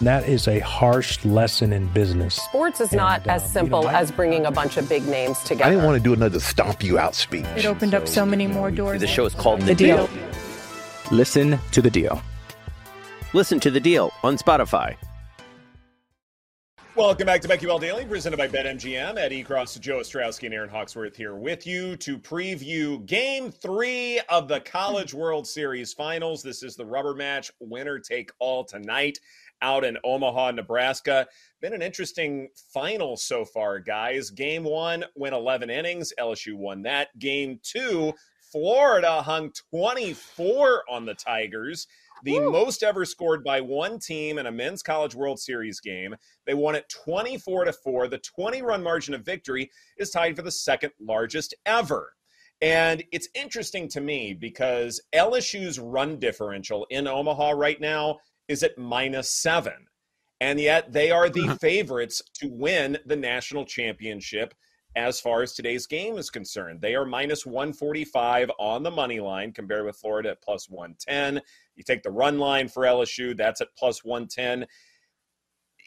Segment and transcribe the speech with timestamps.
[0.00, 2.34] That is a harsh lesson in business.
[2.36, 4.88] Sports is not And, as uh, simple you know, I- as bringing a bunch of
[4.88, 5.64] big names together.
[5.64, 7.44] I didn't want to do another stomp you out speech.
[7.54, 9.00] It opened up so many more doors.
[9.00, 10.08] The show is called The, The Deal.
[11.10, 12.22] Listen to The Deal.
[13.34, 14.96] Listen to The Deal on Spotify.
[16.96, 19.16] Welcome back to BetQL Daily, presented by BetMGM.
[19.16, 24.48] Ed Egros, Joe Ostrowski, and Erin Hawksworth here with you to preview Game Three of
[24.48, 26.42] the College World Series Finals.
[26.42, 29.18] This is the rubber match, winner take all tonight,
[29.62, 31.26] out in Omaha, Nebraska.
[31.60, 34.30] Been an interesting final so far, guys.
[34.30, 36.12] Game one went 11 innings.
[36.18, 37.16] LSU won that.
[37.18, 38.12] Game two,
[38.52, 41.86] Florida hung 24 on the Tigers
[42.22, 46.14] the most ever scored by one team in a men's college world series game
[46.46, 50.42] they won it 24 to 4 the 20 run margin of victory is tied for
[50.42, 52.12] the second largest ever
[52.60, 58.18] and it's interesting to me because lsu's run differential in omaha right now
[58.50, 59.72] is at minus 7
[60.40, 61.54] and yet they are the mm-hmm.
[61.54, 64.54] favorites to win the national championship
[64.96, 66.80] as far as today's game is concerned.
[66.80, 71.40] They are minus 145 on the money line compared with Florida at plus 110.
[71.76, 74.66] You take the run line for LSU, that's at plus 110.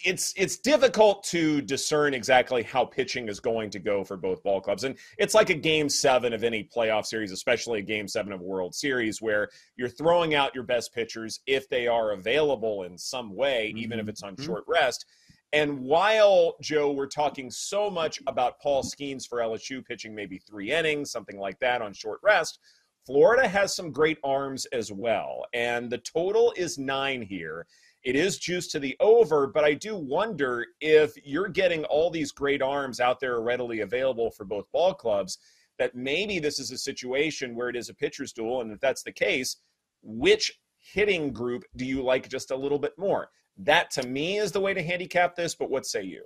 [0.03, 4.59] It's it's difficult to discern exactly how pitching is going to go for both ball
[4.59, 4.83] clubs.
[4.83, 8.41] And it's like a game 7 of any playoff series, especially a game 7 of
[8.41, 12.97] a World Series where you're throwing out your best pitchers if they are available in
[12.97, 14.09] some way, even if mm-hmm.
[14.09, 14.45] it's on mm-hmm.
[14.45, 15.05] short rest.
[15.53, 20.71] And while, Joe, we're talking so much about Paul Skenes for LSU pitching maybe three
[20.71, 22.57] innings, something like that on short rest,
[23.05, 25.45] Florida has some great arms as well.
[25.53, 27.67] And the total is nine here.
[28.03, 32.31] It is juiced to the over, but I do wonder if you're getting all these
[32.31, 35.37] great arms out there readily available for both ball clubs,
[35.79, 38.61] that maybe this is a situation where it is a pitcher's duel.
[38.61, 39.57] And if that's the case,
[40.01, 43.29] which hitting group do you like just a little bit more?
[43.57, 46.25] That to me is the way to handicap this, but what say you?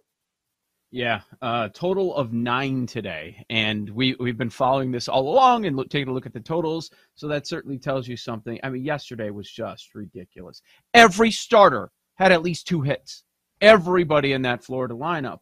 [0.91, 5.75] Yeah, uh, total of nine today, and we we've been following this all along and
[5.75, 6.91] look, taking a look at the totals.
[7.15, 8.57] So that certainly tells you something.
[8.63, 10.61] I mean, yesterday was just ridiculous.
[10.93, 13.23] Every starter had at least two hits.
[13.59, 15.39] Everybody in that Florida lineup,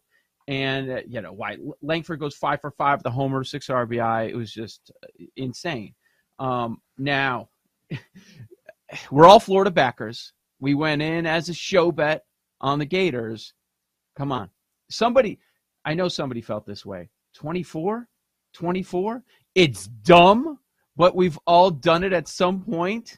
[0.47, 4.29] and uh, you know Wyatt Langford goes five for five, the homer, six RBI.
[4.29, 5.94] It was just uh, insane.
[6.39, 7.50] Um, now
[9.11, 10.34] we're all Florida backers.
[10.59, 12.25] We went in as a show bet
[12.61, 13.53] on the Gators.
[14.17, 14.50] Come on.
[14.90, 15.40] Somebody,
[15.84, 17.09] I know somebody felt this way.
[17.35, 18.07] 24?
[18.53, 19.23] 24?
[19.56, 20.59] It's dumb,
[20.96, 23.18] but we've all done it at some point.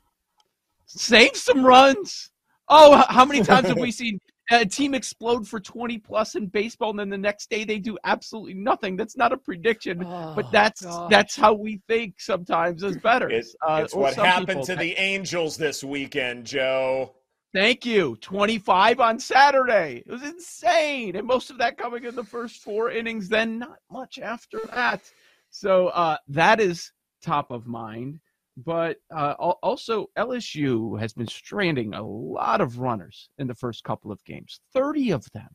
[0.86, 2.32] Save some runs.
[2.70, 4.20] Oh, how many times have we seen
[4.52, 7.98] a team explode for 20 plus in baseball and then the next day they do
[8.06, 8.96] absolutely nothing?
[8.96, 11.10] That's not a prediction, but Oh, that's gosh.
[11.10, 13.50] that's how we think sometimes as bettors.
[13.50, 14.66] It- Uh, it's or what happened people.
[14.66, 17.14] to the Angels this weekend, Joe.
[17.58, 18.18] Thank you.
[18.22, 20.04] 25 on Saturday.
[20.06, 21.16] It was insane.
[21.16, 25.12] And most of that coming in the first four innings, then not much after that.
[25.50, 28.20] So uh, that is top of mind.
[28.58, 29.32] But uh,
[29.64, 34.60] also, LSU has been stranding a lot of runners in the first couple of games,
[34.76, 35.50] 30 of them.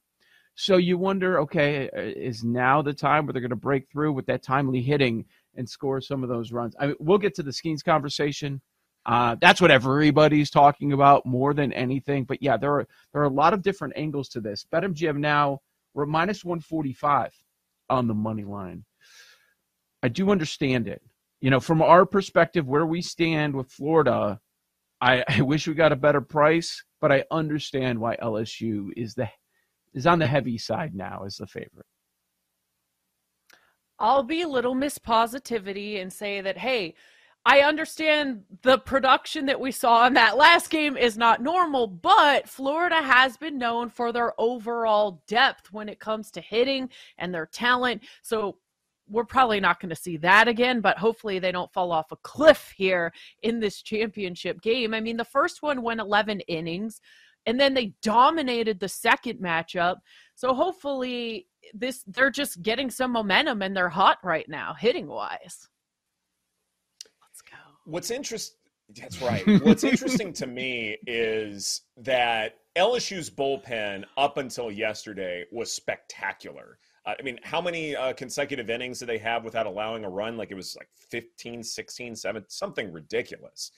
[0.57, 4.13] So you wonder, okay, uh, is now the time where they're going to break through
[4.13, 5.25] with that timely hitting
[5.55, 6.75] and score some of those runs?
[6.81, 8.61] I mean, we'll get to the Skenes conversation.
[9.05, 12.25] Uh, that's what everybody's talking about more than anything.
[12.25, 14.67] But yeah, there are there are a lot of different angles to this.
[14.73, 15.61] BetMGM now
[15.95, 17.33] we're minus 145
[17.91, 18.85] on the money line.
[20.03, 21.03] I do understand it.
[21.41, 24.41] You know, from our perspective, where we stand with Florida,
[25.01, 29.29] I, I wish we got a better price, but I understand why LSU is the
[29.95, 31.87] is on the heavy side now as the favorite.
[33.99, 36.95] I'll be a little Miss Positivity and say that, hey,
[37.45, 42.49] I understand the production that we saw in that last game is not normal, but
[42.49, 47.47] Florida has been known for their overall depth when it comes to hitting and their
[47.47, 48.03] talent.
[48.23, 48.59] So
[49.09, 52.17] we're probably not going to see that again, but hopefully they don't fall off a
[52.17, 53.13] cliff here
[53.43, 54.95] in this championship game.
[54.95, 57.01] I mean, the first one went 11 innings
[57.47, 59.97] and then they dominated the second matchup.
[60.37, 65.69] So hopefully this they're just getting some momentum and they're hot right now hitting wise.
[67.85, 68.59] What's interesting
[69.01, 69.47] that's right.
[69.63, 76.79] What's interesting to me is that LSU's bullpen up until yesterday was spectacular.
[77.05, 80.37] Uh, I mean, how many uh, consecutive innings did they have without allowing a run?
[80.37, 83.71] Like it was like 15, 16, 7, something ridiculous.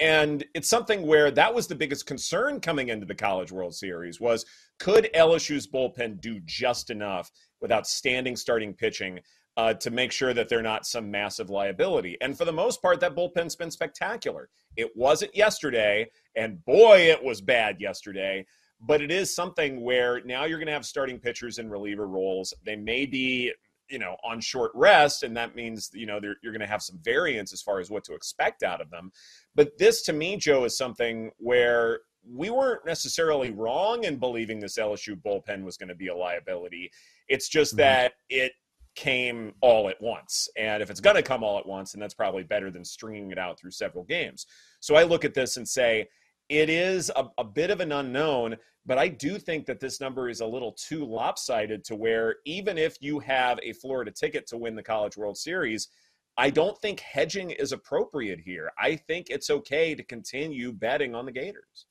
[0.00, 4.20] And it's something where that was the biggest concern coming into the College World Series
[4.20, 4.46] was
[4.78, 9.18] could LSU's bullpen do just enough without standing starting pitching
[9.56, 12.16] uh, to make sure that they're not some massive liability.
[12.20, 14.48] And for the most part, that bullpen's been spectacular.
[14.76, 18.44] It wasn't yesterday, and boy, it was bad yesterday
[18.80, 22.52] but it is something where now you're going to have starting pitchers in reliever roles.
[22.64, 23.52] They may be,
[23.88, 26.98] you know, on short rest, and that means you know you're going to have some
[27.02, 29.10] variance as far as what to expect out of them.
[29.54, 34.78] But this, to me, Joe, is something where we weren't necessarily wrong in believing this
[34.78, 36.90] LSU bullpen was going to be a liability.
[37.28, 37.82] It's just mm-hmm.
[37.82, 38.52] that it
[38.96, 40.48] came all at once.
[40.56, 43.30] And if it's going to come all at once, then that's probably better than stringing
[43.30, 44.46] it out through several games.
[44.80, 46.08] So I look at this and say,
[46.48, 50.28] it is a, a, bit of an unknown, but I do think that this number
[50.28, 54.56] is a little too lopsided to where even if you have a Florida ticket to
[54.56, 55.88] win the College World Series,
[56.36, 58.70] I don't think hedging is appropriate here.
[58.78, 61.86] I think it's okay to continue betting on the Gators.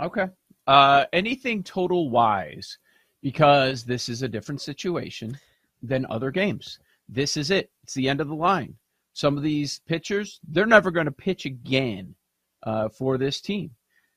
[0.00, 0.26] Okay.
[0.66, 2.78] Uh, anything total wise,
[3.22, 5.38] because this is a different situation
[5.82, 6.78] than other games.
[7.08, 7.70] This is it.
[7.82, 8.74] It's the end of the line.
[9.12, 12.14] Some of these pitchers, they're never going to pitch again
[12.62, 13.70] uh, for this team.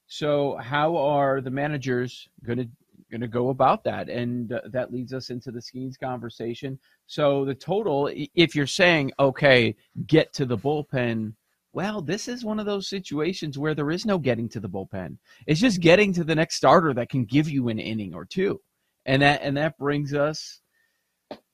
[0.08, 2.68] So how are the managers going to
[3.10, 4.10] going to go about that?
[4.10, 6.78] And uh, that leads us into the Skenes conversation.
[7.08, 9.76] So the total, if you're saying okay,
[10.08, 11.34] get to the bullpen.
[11.74, 15.18] Well, this is one of those situations where there is no getting to the bullpen.
[15.48, 18.60] It's just getting to the next starter that can give you an inning or two.
[19.06, 20.60] And that and that brings us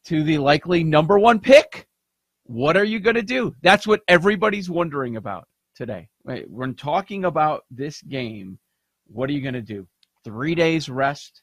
[0.08, 1.86] to the likely number one pick.
[2.46, 3.54] What are you going to do?
[3.62, 6.08] That's what everybody's wondering about today.
[6.24, 8.58] Right, we're talking about this game.
[9.08, 9.86] What are you going to do?
[10.24, 11.42] Three days rest,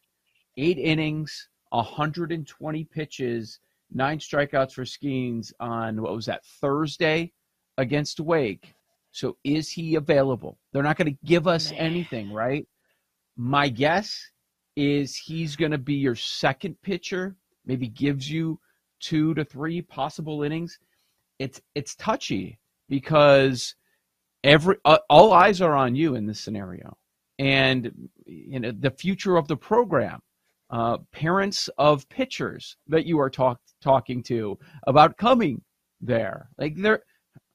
[0.56, 3.60] eight innings, 120 pitches,
[3.92, 7.32] nine strikeouts for Skenes on what was that Thursday
[7.76, 8.72] against Wake.
[9.10, 10.58] So is he available?
[10.72, 11.80] They're not going to give us Man.
[11.80, 12.66] anything, right?
[13.36, 14.18] My guess
[14.74, 17.36] is he's going to be your second pitcher.
[17.66, 18.58] Maybe gives you
[19.00, 20.78] two to three possible innings.
[21.38, 22.58] It's it's touchy
[22.88, 23.74] because
[24.44, 26.96] every uh, all eyes are on you in this scenario
[27.38, 27.90] and
[28.26, 30.20] you know the future of the program
[30.70, 35.60] uh, parents of pitchers that you are talk, talking to about coming
[36.00, 37.02] there like they're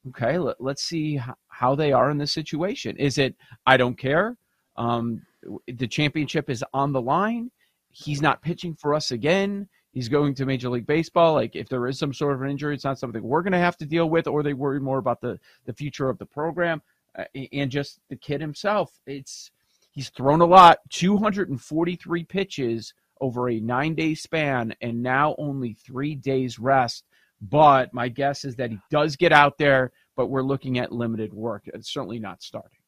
[0.07, 1.19] okay let, us see
[1.50, 3.35] how, they are in this situation is it
[3.65, 4.35] i don't care
[4.77, 5.21] um,
[5.67, 7.51] the championship is on the line
[7.91, 11.33] he's not pitching for us again he's going to Major League Baseball.
[11.33, 13.59] Like if there is some sort of an injury, it's not something we're going to
[13.59, 16.81] have to deal with, or they worry more about the the future of the program
[17.18, 19.00] uh, and just the kid himself.
[19.06, 19.51] It's
[19.91, 26.15] he's thrown a lot, 243 pitches over a nine day span, and now only three
[26.15, 27.06] days rest.
[27.41, 31.33] But my guess is that he does get out there, but we're looking at limited
[31.33, 31.63] work.
[31.68, 32.78] It's certainly not starting.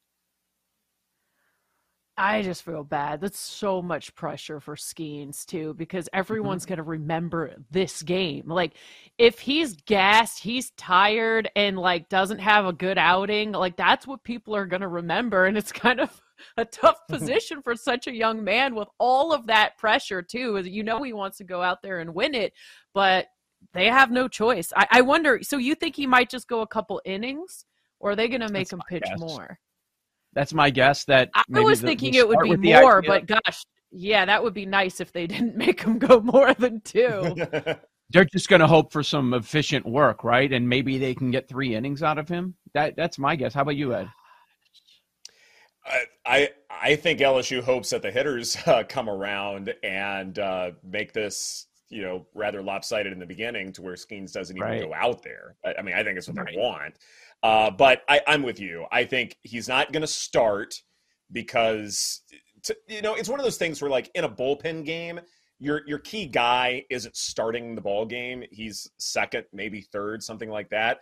[2.21, 3.19] I just feel bad.
[3.19, 6.75] That's so much pressure for Skenes too, because everyone's mm-hmm.
[6.75, 8.48] gonna remember this game.
[8.48, 8.74] Like,
[9.17, 14.24] if he's gassed, he's tired, and like doesn't have a good outing, like that's what
[14.24, 15.48] people are gonna remember.
[15.48, 16.22] And it's kind of
[16.57, 20.62] a tough position for such a young man with all of that pressure too.
[20.63, 22.53] You know, he wants to go out there and win it,
[22.93, 23.29] but
[23.74, 24.72] they have no choice.
[24.75, 25.39] I, I wonder.
[25.41, 27.65] So you think he might just go a couple innings,
[28.00, 29.19] or are they gonna make That's him pitch guess.
[29.19, 29.60] more?
[30.33, 31.03] That's my guess.
[31.05, 35.00] That I was thinking it would be more, but gosh, yeah, that would be nice
[35.00, 37.35] if they didn't make him go more than two.
[38.09, 40.51] They're just going to hope for some efficient work, right?
[40.51, 42.55] And maybe they can get three innings out of him.
[42.73, 43.53] That that's my guess.
[43.53, 44.09] How about you, Ed?
[46.25, 51.67] I I think LSU hopes that the hitters uh, come around and uh, make this
[51.89, 54.81] you know rather lopsided in the beginning to where Skenes doesn't even right.
[54.81, 55.55] go out there.
[55.65, 56.53] I, I, mean, I think it's what right.
[56.53, 56.95] they want.
[57.43, 58.86] Uh, but I, I'm with you.
[58.91, 60.75] I think he's not going to start
[61.31, 62.21] because
[62.63, 65.19] to, you know it's one of those things where like in a bullpen game,
[65.60, 68.43] your your key guy isn't starting the ball game.
[68.51, 71.00] He's second, maybe third, something like that.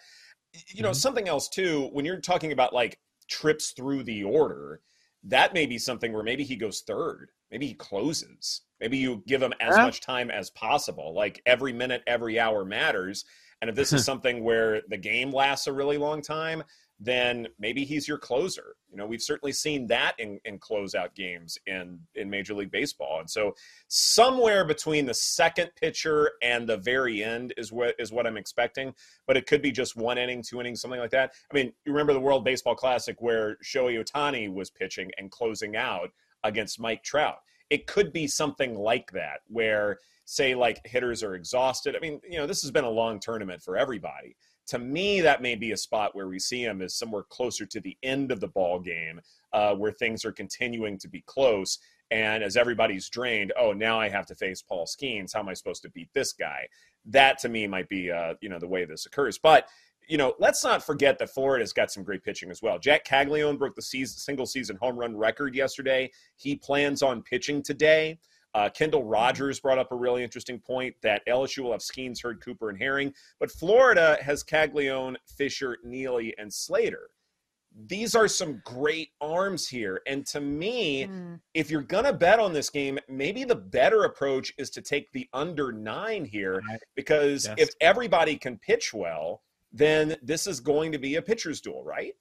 [0.67, 0.95] You know, mm-hmm.
[0.95, 1.89] something else too.
[1.91, 4.81] When you're talking about like trips through the order,
[5.23, 7.31] that may be something where maybe he goes third.
[7.51, 8.61] Maybe he closes.
[8.79, 9.83] Maybe you give him as Yeah.
[9.83, 11.13] much time as possible.
[11.13, 13.25] Like every minute, every hour matters.
[13.61, 16.63] And if this is something where the game lasts a really long time,
[16.99, 18.75] then maybe he's your closer.
[18.91, 23.21] You know, we've certainly seen that in, in closeout games in, in Major League Baseball.
[23.21, 23.55] And so
[23.87, 28.93] somewhere between the second pitcher and the very end is what is what I'm expecting.
[29.27, 31.31] But it could be just one inning, two innings, something like that.
[31.49, 35.77] I mean, you remember the World Baseball Classic where Shohei Ohtani was pitching and closing
[35.77, 36.09] out
[36.43, 37.37] against Mike Trout.
[37.69, 41.95] It could be something like that where say like hitters are exhausted.
[41.95, 44.35] I mean, you know, this has been a long tournament for everybody.
[44.67, 47.79] To me, that may be a spot where we see him as somewhere closer to
[47.79, 49.19] the end of the ball game,
[49.53, 51.79] uh, where things are continuing to be close.
[52.11, 55.33] And as everybody's drained, oh, now I have to face Paul Skenes.
[55.33, 56.67] How am I supposed to beat this guy?
[57.05, 59.39] That to me might be, uh, you know, the way this occurs.
[59.39, 59.67] But
[60.07, 62.79] you know, let's not forget that Florida's got some great pitching as well.
[62.79, 66.09] Jack Caglianone broke the season, single season home run record yesterday.
[66.35, 68.17] He plans on pitching today.
[68.55, 72.41] Uh, Kendall Rogers brought up a really interesting point that LSU will have Skenes, Hurd,
[72.43, 77.09] Cooper, and Herring, but Florida has Caglianone, Fisher, Neely, and Slater.
[77.85, 80.01] These are some great arms here.
[80.07, 81.39] And to me, Mm.
[81.53, 85.11] if you're going to bet on this game, maybe the better approach is to take
[85.11, 86.63] the under nine here
[86.95, 87.55] because Yes.
[87.59, 92.15] if everybody can pitch well, then this is going to be a pitcher's duel, right?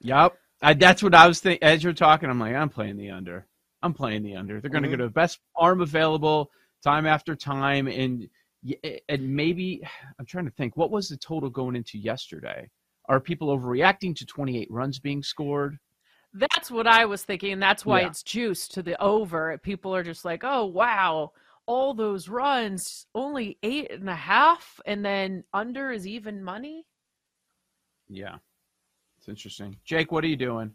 [0.00, 0.38] Yep.
[0.62, 1.62] I, that's what I was thinking.
[1.62, 3.46] As you're talking, I'm like, I'm playing the under.
[3.82, 4.60] I'm playing the under.
[4.60, 4.92] They're going to Mhm.
[4.92, 6.50] go to the best arm available
[6.82, 7.86] time after time.
[7.86, 8.28] And,
[9.08, 9.82] and maybe,
[10.18, 12.68] I'm trying to think, what was the total going into yesterday?
[13.08, 15.78] Are people overreacting to 28 runs being scored?
[16.34, 17.52] That's what I was thinking.
[17.54, 18.08] and That's why Yeah.
[18.08, 19.56] it's juiced to the over.
[19.58, 21.32] People are just like, oh, wow,
[21.66, 26.84] all those runs, only eight and a half, and then under is even money.
[28.08, 28.38] Yeah.
[29.18, 29.78] It's interesting.
[29.84, 30.74] Jake, what are you doing?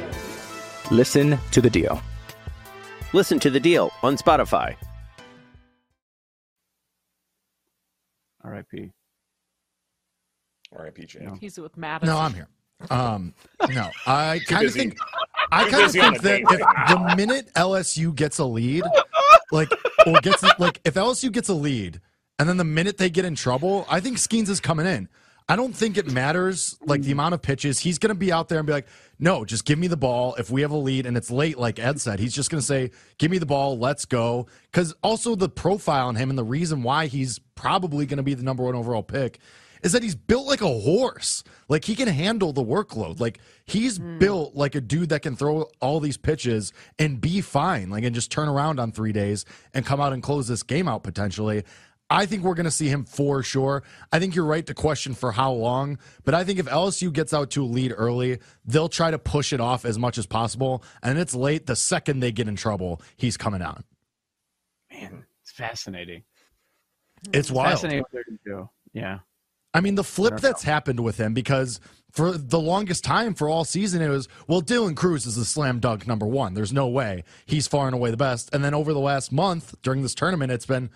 [0.91, 2.01] Listen to The Deal.
[3.13, 4.75] Listen to the deal on Spotify.
[8.43, 8.91] R.I.P.
[10.75, 11.03] R.I.P.
[11.03, 11.21] PJ.
[11.21, 11.33] No.
[11.39, 12.13] He's with Madison.
[12.13, 12.47] No, I'm here.
[12.89, 13.33] Um,
[13.69, 14.97] no, I kind of think
[15.51, 18.83] I kind of think that if right the minute LSU gets a lead,
[19.51, 19.69] like
[20.07, 22.01] or gets like if LSU gets a lead,
[22.39, 25.09] and then the minute they get in trouble, I think Skenes is coming in.
[25.51, 27.77] I don't think it matters like the amount of pitches.
[27.77, 28.87] He's going to be out there and be like,
[29.19, 31.77] "No, just give me the ball." If we have a lead and it's late, like
[31.77, 35.35] Ed said, he's just going to say, "Give me the ball, let's go." Because also
[35.35, 38.63] the profile on him and the reason why he's probably going to be the number
[38.63, 39.39] one overall pick
[39.83, 41.43] is that he's built like a horse.
[41.67, 43.19] Like he can handle the workload.
[43.19, 44.19] Like he's hmm.
[44.19, 47.89] built like a dude that can throw all these pitches and be fine.
[47.89, 49.43] Like and just turn around on three days
[49.73, 51.63] and come out and close this game out potentially.
[52.11, 53.83] I think we're going to see him for sure.
[54.11, 57.33] I think you're right to question for how long, but I think if LSU gets
[57.33, 60.83] out to a lead early, they'll try to push it off as much as possible.
[61.01, 61.67] And it's late.
[61.67, 63.85] The second they get in trouble, he's coming out.
[64.91, 66.23] Man, it's fascinating.
[67.31, 67.69] It's wild.
[67.69, 68.69] Fascinating what they're going to do.
[68.91, 69.19] Yeah.
[69.73, 71.79] I mean, the flip that's happened with him because
[72.11, 75.79] for the longest time for all season it was well, Dylan Crews is the slam
[75.79, 76.55] dunk number one.
[76.55, 78.49] There's no way he's far and away the best.
[78.53, 80.89] And then over the last month during this tournament, it's been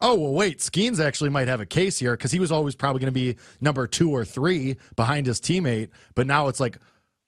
[0.00, 3.00] oh well, wait, Skenes actually might have a case here because he was always probably
[3.00, 5.88] going to be number two or three behind his teammate.
[6.14, 6.78] But now it's like.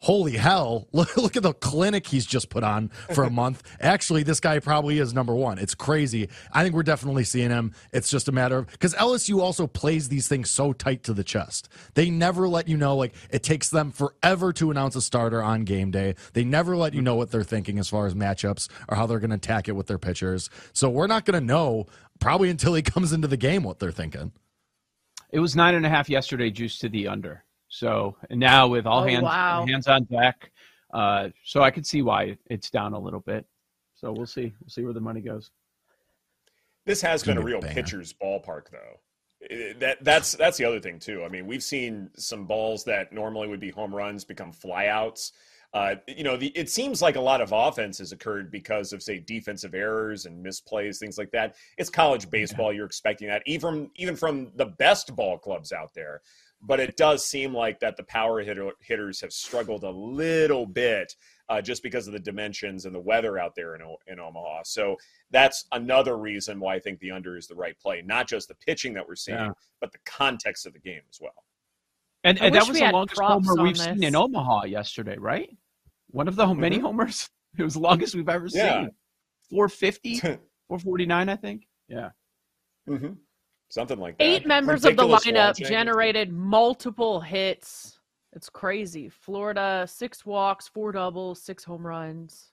[0.04, 3.62] Holy hell, look, look at the clinic he's just put on for a month.
[3.80, 5.60] Actually, this guy probably is number one.
[5.60, 6.28] It's crazy.
[6.52, 7.72] I think we're definitely seeing him.
[7.92, 11.22] It's just a matter of because LSU also plays these things so tight to the
[11.22, 11.68] chest.
[11.94, 15.62] They never let you know, like, it takes them forever to announce a starter on
[15.62, 16.16] game day.
[16.32, 19.20] They never let you know what they're thinking as far as matchups or how they're
[19.20, 20.50] going to attack it with their pitchers.
[20.72, 21.86] So we're not going to know
[22.22, 24.32] probably until he comes into the game what they're thinking.
[25.30, 27.44] It was nine and a half yesterday, juice to the under.
[27.68, 29.64] So now with all Oh, hands wow.
[29.66, 30.50] hands on deck,
[30.92, 33.46] uh, so I could see why it's down a little bit.
[33.94, 34.52] So we'll see.
[34.60, 35.50] We'll see where the money goes.
[36.84, 37.74] This has been a Gonna be a real banger.
[37.74, 39.00] pitcher's ballpark, though.
[39.40, 41.24] It- that that's that's the other thing too.
[41.24, 45.32] I mean, we've seen some balls that normally would be home runs become flyouts.
[45.74, 49.02] Uh, you know, the, it seems like a lot of offense has occurred because of
[49.02, 51.54] say defensive errors and misplays, things like that.
[51.78, 56.20] It's college baseball; you're expecting that even even from the best ball clubs out there.
[56.64, 61.16] But it does seem like that the power hitter, hitters have struggled a little bit
[61.48, 64.62] uh, just because of the dimensions and the weather out there in, in Omaha.
[64.64, 64.96] So
[65.32, 68.00] that's another reason why I think the under is the right play.
[68.06, 69.50] Not just the pitching that we're seeing, Yeah.
[69.80, 71.44] but the context of the game as well.
[72.22, 75.50] And, and that was we the had longest homer we've seen in Omaha yesterday, right?
[76.12, 77.28] One of the ho- many homers.
[77.58, 78.84] It was the longest we've ever Yeah.
[78.84, 78.90] seen.
[79.50, 80.20] 450,
[80.68, 81.66] 449, I think.
[81.86, 82.08] Yeah.
[82.86, 83.08] hmm
[83.68, 84.24] Something like that.
[84.24, 85.66] Eight members of the lineup watching.
[85.66, 87.98] generated multiple hits.
[88.32, 89.10] It's crazy.
[89.10, 92.52] Florida, six walks, four doubles, six home runs.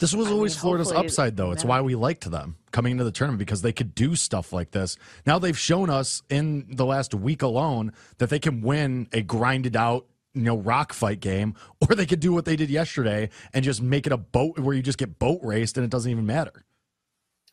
[0.00, 1.52] This was I always mean, Florida's upside, though.
[1.52, 4.72] It's why we liked them coming into the tournament because they could do stuff like
[4.72, 4.96] this.
[5.26, 9.76] Now they've shown us in the last week alone that they can win a grinded
[9.76, 13.64] out, you know, rock fight game, or they could do what they did yesterday and
[13.64, 16.26] just make it a boat where you just get boat raced and it doesn't even
[16.26, 16.64] matter.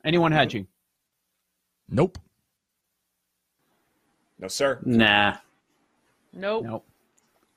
[0.03, 0.67] Anyone hedging?
[1.89, 2.17] Nope.
[4.39, 4.79] No, sir.
[4.85, 5.37] Nah.
[6.31, 6.63] Nope.
[6.65, 6.85] Nope.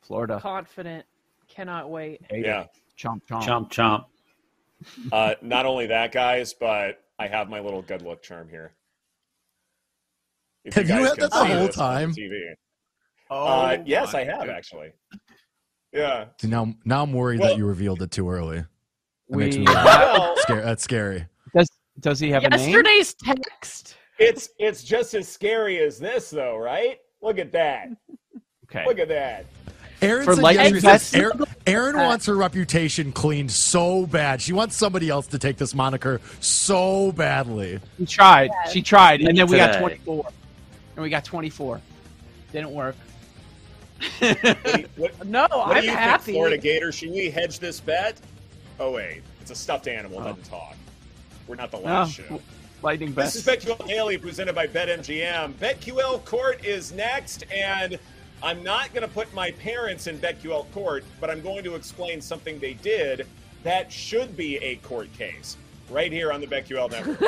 [0.00, 0.40] Florida.
[0.40, 1.06] Confident.
[1.48, 2.22] Cannot wait.
[2.28, 2.44] Hate.
[2.44, 2.64] Yeah.
[2.98, 3.42] Chomp, chomp.
[3.42, 4.04] Chomp, chomp.
[5.12, 8.72] Uh, not only that, guys, but I have my little good luck charm here.
[10.64, 12.14] If Have you guys had that the whole this on time?
[12.14, 12.54] TV.
[13.34, 14.56] Oh, uh, yes, I have goodness.
[14.56, 14.92] actually.
[15.92, 16.26] Yeah.
[16.40, 18.64] See, now, now I'm worried Well- that you revealed it too early.
[19.28, 20.62] That makes We, me Well, scary.
[20.62, 21.26] That's scary.
[21.56, 21.68] does,
[22.00, 22.60] does he have a name?
[22.60, 23.96] Yesterday's text.
[24.18, 26.98] it's it's just as scary as this, though, right?
[27.22, 27.88] Look at that.
[28.64, 28.84] Okay.
[28.86, 29.46] Look at that.
[30.02, 34.42] Erin For said lightning yesterday- Erin, Erin wants her reputation cleaned so bad.
[34.42, 37.78] She wants somebody else to take this moniker so badly.
[37.98, 38.50] She tried.
[38.72, 39.20] She tried.
[39.22, 40.26] And then we got 24.
[40.96, 41.80] And we got 24.
[42.52, 42.96] Didn't work.
[44.18, 46.24] What, you- what, No, what I'm do you happy.
[46.24, 46.92] think, Florida Gator?
[46.92, 48.18] Should we hedge this bet?
[48.80, 50.18] Oh wait, it's a stuffed animal.
[50.20, 50.24] Oh.
[50.24, 50.76] Doesn't talk.
[51.46, 51.84] We're not the No.
[51.84, 52.40] last show.
[52.82, 53.46] Lightning This is.
[53.46, 55.52] BetQL Daily presented by BetMGM.
[55.54, 57.96] BetQL Court is next, and
[58.42, 62.20] I'm not going to put my parents in BetQL Court, but I'm going to explain
[62.20, 63.26] something they did
[63.62, 65.56] that should be a court case
[65.90, 67.18] right here on the BetQL Network.